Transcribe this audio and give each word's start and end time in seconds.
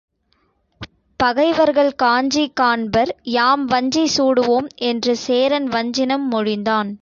பகைவர்கள் 1.19 1.95
காஞ்சி 1.95 2.45
காண்பர் 2.53 3.11
யாம் 3.31 3.65
வஞ்சி 3.65 4.05
சூடுவோம் 4.17 4.67
என்று 4.83 5.13
சேரன் 5.17 5.67
வஞ்சினம் 5.67 6.25
மொழிந்தான். 6.31 6.89